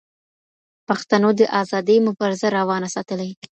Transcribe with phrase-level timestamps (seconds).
[0.87, 3.31] پښتنو د آزادۍ مبارزه روانه ساتلې.